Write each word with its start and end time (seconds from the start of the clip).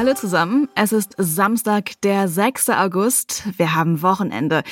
Hallo 0.00 0.14
zusammen, 0.14 0.66
es 0.74 0.92
ist 0.92 1.14
Samstag, 1.18 2.00
der 2.00 2.26
6. 2.26 2.70
August. 2.70 3.42
Wir 3.58 3.74
haben 3.74 4.00
Wochenende. 4.00 4.62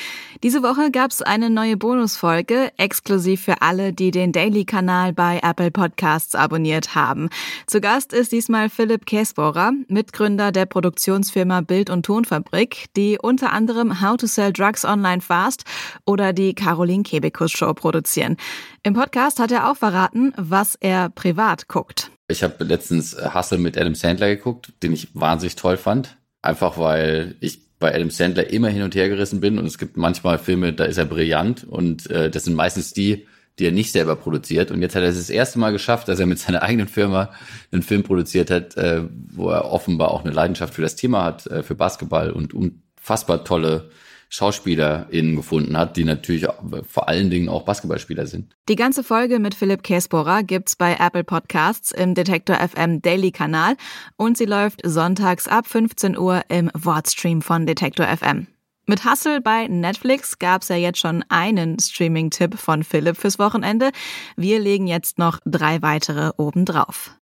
Diese 0.41 0.63
Woche 0.63 0.89
gab 0.89 1.11
es 1.11 1.21
eine 1.21 1.51
neue 1.51 1.77
Bonusfolge, 1.77 2.71
exklusiv 2.77 3.43
für 3.43 3.61
alle, 3.61 3.93
die 3.93 4.09
den 4.09 4.31
Daily-Kanal 4.31 5.13
bei 5.13 5.39
Apple 5.43 5.69
Podcasts 5.69 6.33
abonniert 6.33 6.95
haben. 6.95 7.29
Zu 7.67 7.79
Gast 7.79 8.11
ist 8.11 8.31
diesmal 8.31 8.71
Philipp 8.71 9.05
Käsbohrer, 9.05 9.73
Mitgründer 9.87 10.51
der 10.51 10.65
Produktionsfirma 10.65 11.61
Bild- 11.61 11.91
und 11.91 12.07
Tonfabrik, 12.07 12.87
die 12.95 13.19
unter 13.21 13.53
anderem 13.53 14.01
How 14.01 14.17
to 14.17 14.25
Sell 14.25 14.51
Drugs 14.51 14.83
Online 14.83 15.21
Fast 15.21 15.63
oder 16.07 16.33
die 16.33 16.55
Caroline 16.55 17.03
Kebekus 17.03 17.51
Show 17.51 17.75
produzieren. 17.75 18.35
Im 18.81 18.95
Podcast 18.95 19.39
hat 19.39 19.51
er 19.51 19.69
auch 19.69 19.77
verraten, 19.77 20.33
was 20.37 20.73
er 20.73 21.09
privat 21.09 21.67
guckt. 21.67 22.09
Ich 22.29 22.43
habe 22.43 22.63
letztens 22.63 23.13
äh, 23.13 23.29
Hustle 23.33 23.57
mit 23.57 23.77
Adam 23.77 23.95
Sandler 23.95 24.29
geguckt, 24.29 24.71
den 24.83 24.93
ich 24.93 25.09
wahnsinnig 25.13 25.55
toll 25.55 25.77
fand. 25.77 26.15
Einfach 26.41 26.77
weil 26.77 27.35
ich 27.41 27.59
bei 27.79 27.93
Adam 27.93 28.11
Sandler 28.11 28.49
immer 28.49 28.69
hin 28.69 28.83
und 28.83 28.95
her 28.95 29.09
gerissen 29.09 29.41
bin 29.41 29.57
und 29.57 29.65
es 29.65 29.77
gibt 29.77 29.97
manchmal 29.97 30.37
Filme, 30.37 30.73
da 30.73 30.85
ist 30.85 30.97
er 30.97 31.05
brillant 31.05 31.63
und 31.63 32.09
äh, 32.09 32.29
das 32.29 32.43
sind 32.43 32.55
meistens 32.55 32.93
die, 32.93 33.25
die 33.57 33.65
er 33.65 33.71
nicht 33.71 33.91
selber 33.91 34.15
produziert. 34.15 34.69
Und 34.71 34.81
jetzt 34.81 34.95
hat 34.95 35.03
er 35.03 35.09
es 35.09 35.17
das 35.17 35.29
erste 35.29 35.59
Mal 35.59 35.71
geschafft, 35.71 36.07
dass 36.07 36.19
er 36.19 36.25
mit 36.25 36.39
seiner 36.39 36.61
eigenen 36.61 36.87
Firma 36.87 37.31
einen 37.71 37.81
Film 37.81 38.03
produziert 38.03 38.51
hat, 38.51 38.77
äh, 38.77 39.03
wo 39.31 39.49
er 39.49 39.65
offenbar 39.65 40.11
auch 40.11 40.23
eine 40.23 40.33
Leidenschaft 40.33 40.73
für 40.73 40.81
das 40.81 40.95
Thema 40.95 41.23
hat, 41.23 41.47
äh, 41.47 41.63
für 41.63 41.75
Basketball 41.75 42.31
und 42.31 42.53
unfassbar 42.53 43.43
tolle 43.43 43.89
SchauspielerInnen 44.29 45.35
gefunden 45.35 45.77
hat, 45.77 45.97
die 45.97 46.05
natürlich 46.05 46.47
vor 46.87 47.09
allen 47.09 47.29
Dingen 47.29 47.49
auch 47.49 47.63
Basketballspieler 47.63 48.27
sind. 48.27 48.55
Die 48.69 48.75
ganze 48.75 49.03
Folge 49.03 49.39
mit 49.39 49.55
Philipp 49.55 49.83
Käsbohrer 49.83 50.43
gibt's 50.43 50.75
bei 50.75 50.95
Apple 50.99 51.23
Podcasts 51.23 51.91
im 51.91 52.13
Detektor 52.13 52.55
FM 52.55 53.01
Daily 53.01 53.31
Kanal 53.31 53.75
und 54.15 54.37
sie 54.37 54.45
läuft 54.45 54.81
sonntags 54.85 55.47
ab 55.47 55.67
15 55.67 56.17
Uhr 56.17 56.43
im 56.49 56.69
Wortstream 56.73 57.41
von 57.41 57.65
Detektor 57.65 58.05
FM. 58.05 58.47
Mit 58.85 59.05
Hustle 59.05 59.39
bei 59.39 59.67
Netflix 59.67 60.39
gab's 60.39 60.69
ja 60.69 60.75
jetzt 60.75 60.97
schon 60.97 61.23
einen 61.29 61.77
Streaming-Tipp 61.77 62.57
von 62.57 62.83
Philipp 62.83 63.17
fürs 63.17 63.37
Wochenende. 63.37 63.91
Wir 64.35 64.59
legen 64.59 64.87
jetzt 64.87 65.19
noch 65.19 65.39
drei 65.45 65.83
weitere 65.83 66.31
obendrauf. 66.37 67.18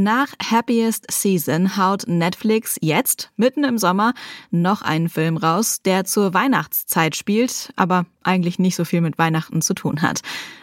Nach 0.00 0.28
Happiest 0.40 1.10
Season 1.10 1.76
haut 1.76 2.04
Netflix 2.06 2.76
jetzt, 2.80 3.32
mitten 3.36 3.64
im 3.64 3.78
Sommer, 3.78 4.14
noch 4.52 4.82
einen 4.82 5.08
Film 5.08 5.36
raus, 5.36 5.82
der 5.84 6.04
zur 6.04 6.34
Weihnachtszeit 6.34 7.16
spielt, 7.16 7.72
aber 7.74 8.06
eigentlich 8.22 8.60
nicht 8.60 8.76
so 8.76 8.84
viel 8.84 9.00
mit 9.00 9.18
Weihnachten 9.18 9.60
zu 9.60 9.74
tun 9.74 10.00
hat. 10.00 10.20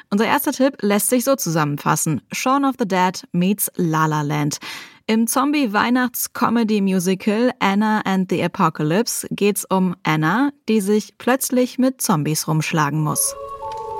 Unser 0.10 0.28
erster 0.28 0.54
Tipp 0.54 0.78
lässt 0.80 1.10
sich 1.10 1.26
so 1.26 1.36
zusammenfassen. 1.36 2.22
Shaun 2.32 2.64
of 2.64 2.76
the 2.80 2.88
Dead 2.88 3.28
meets 3.34 3.70
La 3.76 4.06
La 4.06 4.22
Land. 4.22 4.60
Im 5.06 5.28
Zombie-Weihnachts-Comedy-Musical 5.28 7.52
Anna 7.60 8.04
and 8.06 8.32
the 8.32 8.42
Apocalypse 8.42 9.28
geht's 9.32 9.66
um 9.66 9.98
Anna, 10.04 10.52
die 10.70 10.80
sich 10.80 11.18
plötzlich 11.18 11.78
mit 11.78 12.02
Zombies 12.02 12.48
rumschlagen 12.48 13.02
muss. 13.02 13.36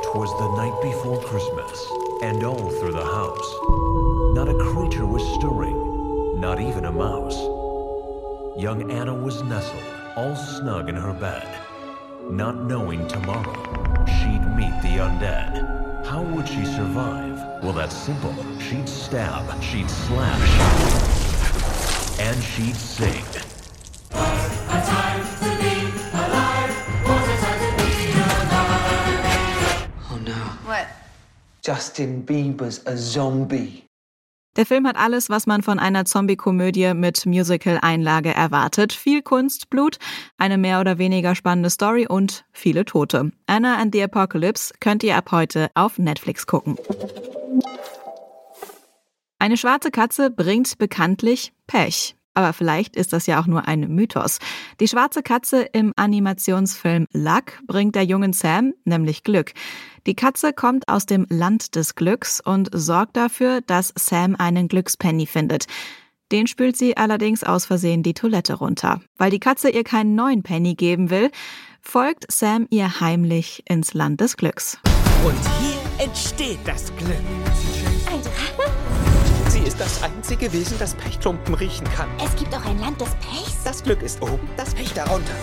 Twas 0.04 0.30
the 0.40 0.48
night 0.56 0.80
before 0.82 1.20
Christmas, 1.26 1.92
and 2.22 2.42
all 2.46 2.72
through 2.80 2.94
the 2.94 3.04
house. 3.04 3.60
Not 4.34 4.48
a 4.50 4.54
creature 4.96 5.12
was 5.12 5.24
stirring, 5.36 6.40
not 6.40 6.62
even 6.62 6.86
a 6.86 6.92
mouse. 6.92 7.36
Young 8.58 8.90
Anna 8.90 9.14
was 9.14 9.44
nestled, 9.44 9.84
all 10.16 10.36
snug 10.38 10.88
in 10.88 10.96
her 10.96 11.12
bed, 11.12 11.46
not 12.30 12.64
knowing 12.64 13.06
tomorrow 13.08 14.06
she'd 14.06 14.46
meet 14.56 14.72
the 14.82 15.00
undead. 15.04 16.06
How 16.06 16.22
would 16.24 16.48
she 16.48 16.64
survive? 16.64 17.36
Well, 17.62 17.74
that's 17.74 17.98
simple. 17.98 18.34
She'd 18.58 18.88
stab, 18.88 19.62
she'd 19.62 19.90
slash, 19.90 20.60
and 22.22 22.42
she'd 22.42 22.78
sing. 22.78 23.26
Oh 30.10 30.22
no. 30.24 30.34
What? 30.64 30.88
Justin 31.62 32.24
Bieber's 32.24 32.82
a 32.86 32.96
zombie. 32.96 33.85
Der 34.56 34.66
Film 34.66 34.88
hat 34.88 34.96
alles, 34.96 35.30
was 35.30 35.48
man 35.48 35.62
von 35.62 35.80
einer 35.80 36.06
Zombie-Komödie 36.06 36.94
mit 36.94 37.26
Musical-Einlage 37.26 38.34
erwartet. 38.34 38.94
Viel 38.94 39.22
Kunst, 39.22 39.70
Blut, 39.70 39.98
eine 40.38 40.58
mehr 40.58 40.80
oder 40.80 40.98
weniger 40.98 41.36
spannende 41.36 41.70
Story 41.70 42.08
und 42.08 42.46
viele 42.54 42.86
Tote. 42.86 43.32
Anna 43.48 43.78
and 43.78 43.94
the 43.94 44.04
Apocalypse 44.04 44.74
könnt 44.80 45.04
ihr 45.04 45.18
ab 45.18 45.32
heute 45.32 45.70
auf 45.74 45.98
Netflix 45.98 46.48
gucken. 46.48 46.78
Eine 49.40 49.58
schwarze 49.58 49.92
Katze 49.92 50.32
bringt 50.32 50.78
bekanntlich 50.78 51.54
Pech. 51.68 52.16
Aber 52.36 52.54
vielleicht 52.54 52.96
ist 52.96 53.14
das 53.14 53.26
ja 53.26 53.42
auch 53.42 53.48
nur 53.48 53.68
ein 53.68 53.80
Mythos. 53.90 54.40
Die 54.80 54.88
schwarze 54.88 55.24
Katze 55.24 55.62
im 55.62 55.94
Animationsfilm 55.96 57.08
Luck 57.12 57.60
bringt 57.66 57.96
der 57.96 58.04
jungen 58.04 58.34
Sam 58.34 58.74
nämlich 58.84 59.24
Glück. 59.24 59.54
Die 60.06 60.16
Katze 60.16 60.54
kommt 60.54 60.88
aus 60.88 61.08
dem 61.08 61.26
Land 61.30 61.76
des 61.76 61.96
Glücks 61.96 62.40
und 62.40 62.70
sorgt 62.72 63.18
dafür, 63.18 63.62
dass 63.62 63.94
Sam 63.98 64.36
einen 64.36 64.68
Glückspenny 64.68 65.26
findet. 65.26 65.66
Den 66.32 66.48
spült 66.48 66.76
sie 66.76 66.98
allerdings 66.98 67.44
aus 67.44 67.66
Versehen 67.66 68.04
die 68.04 68.14
Toilette 68.14 68.56
runter. 68.56 69.02
Weil 69.18 69.32
die 69.32 69.40
Katze 69.40 69.70
ihr 69.70 69.84
keinen 69.84 70.16
neuen 70.16 70.44
Penny 70.44 70.76
geben 70.76 71.10
will, 71.10 71.32
folgt 71.82 72.32
Sam 72.32 72.68
ihr 72.70 73.00
heimlich 73.00 73.64
ins 73.70 73.94
Land 73.94 74.22
des 74.22 74.36
Glücks. 74.36 74.78
Und 75.24 75.38
hier 75.60 76.06
entsteht 76.06 76.60
das 76.66 76.92
Glück. 76.98 77.75
Das 79.86 80.02
einzige 80.02 80.52
Wesen, 80.52 80.80
das 80.80 80.96
Pechklumpen 80.96 81.54
riechen 81.54 81.88
kann. 81.96 82.10
Es 82.24 82.36
gibt 82.36 82.54
auch 82.56 82.66
ein 82.66 82.80
Land 82.80 83.00
des 83.00 83.10
Pechs? 83.16 83.64
Das 83.64 83.84
Glück 83.84 84.02
ist 84.02 84.20
oben, 84.20 84.50
das 84.58 84.74
Pech 84.74 84.92
darunter. 84.94 85.34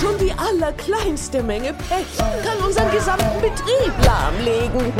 Schon 0.00 0.18
die 0.18 0.32
allerkleinste 0.32 1.42
Menge 1.44 1.72
Pech 1.74 2.18
kann 2.18 2.58
unseren 2.58 2.90
gesamten 2.90 3.40
Betrieb 3.40 3.92
lahmlegen. 4.04 4.92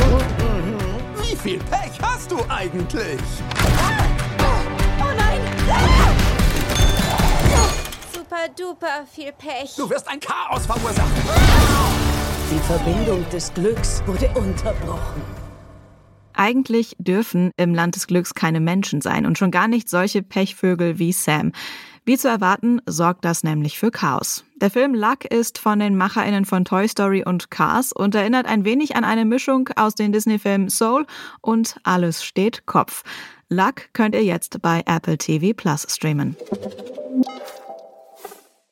Wie 1.21 1.35
viel 1.35 1.59
Pech 1.59 2.01
hast 2.01 2.31
du 2.31 2.37
eigentlich? 2.49 3.19
Oh 5.01 5.17
nein! 5.17 5.41
Super 8.15 8.49
duper 8.57 9.05
viel 9.13 9.33
Pech. 9.33 9.75
Du 9.77 9.91
wirst 9.91 10.07
ein 10.07 10.21
Chaos 10.21 10.65
verursachen. 10.65 11.11
Die 12.53 12.61
Verbindung 12.61 13.29
des 13.31 13.53
Glücks 13.53 14.01
wurde 14.07 14.29
unterbrochen. 14.35 15.48
Eigentlich 16.41 16.95
dürfen 17.01 17.51
im 17.57 17.75
Land 17.75 17.97
des 17.97 18.07
Glücks 18.07 18.33
keine 18.33 18.61
Menschen 18.61 19.01
sein 19.01 19.27
und 19.27 19.37
schon 19.37 19.51
gar 19.51 19.67
nicht 19.67 19.89
solche 19.89 20.23
Pechvögel 20.23 21.01
wie 21.01 21.11
Sam. 21.11 21.51
Wie 22.05 22.17
zu 22.17 22.29
erwarten, 22.29 22.81
sorgt 22.87 23.25
das 23.25 23.43
nämlich 23.43 23.77
für 23.77 23.91
Chaos. 23.91 24.45
Der 24.55 24.71
Film 24.71 24.95
Luck 24.95 25.25
ist 25.25 25.59
von 25.59 25.81
den 25.81 25.97
MacherInnen 25.97 26.45
von 26.45 26.65
Toy 26.65 26.87
Story 26.87 27.25
und 27.27 27.51
Cars 27.51 27.93
und 27.93 28.15
erinnert 28.15 28.47
ein 28.47 28.65
wenig 28.65 28.95
an 28.95 29.03
eine 29.03 29.25
Mischung 29.25 29.69
aus 29.75 29.97
den 29.97 30.13
Disney-Filmen 30.13 30.71
Soul 30.71 31.07
und 31.41 31.81
Alles 31.83 32.25
steht 32.25 32.67
Kopf. 32.67 33.03
Luck 33.49 33.93
könnt 33.93 34.15
ihr 34.15 34.25
jetzt 34.25 34.63
bei 34.63 34.85
Apple 34.87 35.19
TV 35.19 35.55
Plus 35.57 35.89
streamen. 35.91 36.37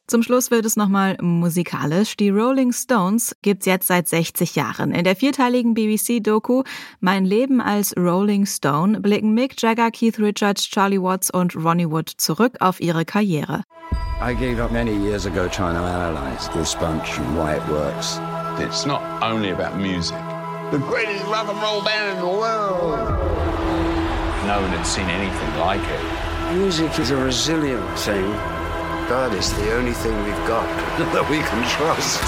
Zum 0.09 0.23
Schluss 0.23 0.53
wird 0.53 0.65
es 0.65 0.77
nochmal 0.77 1.17
musikalisch. 1.21 2.17
Die 2.17 2.31
Rolling 2.31 2.73
Stones 2.73 3.35
gibt's 3.43 3.67
jetzt 3.67 3.89
seit 3.89 4.07
60 4.07 4.55
Jahren. 4.55 4.93
In 4.93 5.03
der 5.03 5.17
vierteiligen 5.17 5.75
BBC-Doku 5.75 6.63
Mein 7.01 7.25
Leben 7.25 7.61
als 7.61 7.93
Rolling 7.97 8.47
Stone 8.47 9.01
blicken 9.01 9.35
Mick 9.35 9.61
Jagger, 9.61 9.91
Keith 9.91 10.21
Richards, 10.21 10.69
Charlie 10.69 11.03
Watts 11.03 11.29
und 11.29 11.57
Ronnie 11.57 11.91
Wood 11.91 12.09
zurück 12.09 12.55
auf 12.61 12.81
ihre 12.81 13.05
Karriere. 13.05 13.65
I 14.21 14.33
gave 14.33 14.63
up 14.63 14.71
many 14.71 14.93
years 14.93 15.27
ago 15.27 15.49
trying 15.49 15.75
to 15.75 15.83
analyze 15.83 16.49
this 16.53 16.77
bunch 16.77 17.19
and 17.19 17.37
why 17.37 17.57
it 17.57 17.69
works. 17.69 18.21
It's 18.61 18.87
not 18.87 19.03
only 19.21 19.51
about 19.51 19.77
music. 19.77 20.17
The 20.71 20.79
greatest 20.79 21.25
rock 21.27 21.49
and 21.49 21.61
roll 21.61 21.83
band 21.83 22.17
in 22.17 22.25
the 22.25 22.31
world. 22.31 23.11
No 24.47 24.61
one 24.61 24.71
had 24.71 24.87
seen 24.87 25.09
anything 25.11 25.59
like 25.59 25.83
it. 25.83 26.57
Music 26.57 26.97
is 27.01 27.11
a 27.11 27.17
resilient 27.17 27.99
thing. 27.99 28.56
God 29.09 29.33
is 29.35 29.55
the 29.55 29.73
only 29.77 29.93
thing 29.93 30.17
we've 30.25 30.47
got 30.49 30.67
that 31.13 31.31
we 31.31 31.39
can 31.39 31.63
trust. 31.69 32.21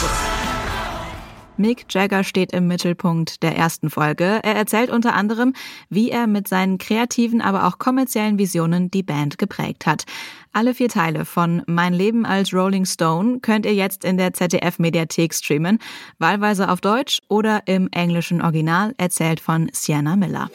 Mick 1.57 1.87
Jagger 1.89 2.23
steht 2.23 2.53
im 2.53 2.69
Mittelpunkt 2.69 3.43
der 3.43 3.57
ersten 3.57 3.91
Folge. 3.91 4.39
Er 4.45 4.55
erzählt 4.55 4.89
unter 4.89 5.13
anderem, 5.15 5.55
wie 5.91 6.09
er 6.09 6.29
mit 6.29 6.47
seinen 6.47 6.79
kreativen, 6.79 7.41
aber 7.41 7.67
auch 7.67 7.79
kommerziellen 7.79 8.39
Visionen 8.39 8.93
die 8.93 9.03
Band 9.03 9.39
geprägt 9.39 9.87
hat. 9.87 10.05
Alle 10.53 10.73
vier 10.73 10.89
Teile 10.89 11.25
von 11.25 11.65
Mein 11.67 11.95
Leben 11.95 12.25
als 12.25 12.55
Rolling 12.55 12.85
Stone 12.85 13.41
könnt 13.41 13.67
ihr 13.67 13.75
jetzt 13.75 14.05
in 14.05 14.17
der 14.17 14.33
ZDF-Mediathek 14.33 15.35
streamen, 15.35 15.81
wahlweise 16.21 16.71
auf 16.71 16.81
Deutsch 16.81 17.21
oder 17.27 17.63
im 17.67 17.89
englischen 17.91 18.41
Original, 18.41 18.95
erzählt 18.99 19.41
von 19.41 19.69
Sienna 19.73 20.15
Miller. 20.15 20.49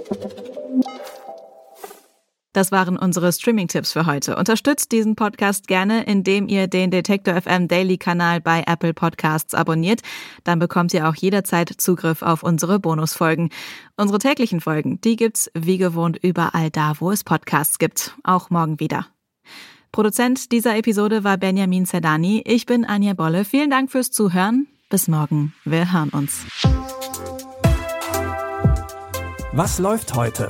Das 2.53 2.71
waren 2.71 2.97
unsere 2.97 3.33
Streaming-Tipps 3.33 3.91
für 3.91 4.05
heute. 4.05 4.35
Unterstützt 4.35 4.91
diesen 4.91 5.15
Podcast 5.15 5.67
gerne, 5.67 6.03
indem 6.03 6.47
ihr 6.47 6.67
den 6.67 6.91
Detektor 6.91 7.41
FM 7.41 7.67
Daily 7.67 7.97
Kanal 7.97 8.41
bei 8.41 8.63
Apple 8.67 8.93
Podcasts 8.93 9.55
abonniert. 9.55 10.01
Dann 10.43 10.59
bekommt 10.59 10.93
ihr 10.93 11.09
auch 11.09 11.15
jederzeit 11.15 11.69
Zugriff 11.69 12.21
auf 12.21 12.43
unsere 12.43 12.79
Bonusfolgen. 12.79 13.49
Unsere 13.97 14.19
täglichen 14.19 14.61
Folgen, 14.61 15.01
die 15.01 15.15
gibt's 15.15 15.49
wie 15.55 15.77
gewohnt 15.77 16.17
überall 16.21 16.69
da, 16.69 16.93
wo 16.99 17.11
es 17.11 17.23
Podcasts 17.23 17.79
gibt. 17.79 18.15
Auch 18.23 18.51
morgen 18.51 18.79
wieder. 18.79 19.07
Produzent 19.91 20.51
dieser 20.51 20.75
Episode 20.77 21.23
war 21.23 21.37
Benjamin 21.37 21.85
Zerdani. 21.85 22.43
Ich 22.45 22.65
bin 22.65 22.85
Anja 22.85 23.13
Bolle. 23.13 23.45
Vielen 23.45 23.69
Dank 23.69 23.91
fürs 23.91 24.11
Zuhören. 24.11 24.67
Bis 24.89 25.07
morgen. 25.07 25.53
Wir 25.65 25.91
hören 25.91 26.09
uns. 26.09 26.45
Was 29.53 29.77
läuft 29.79 30.15
heute? 30.15 30.49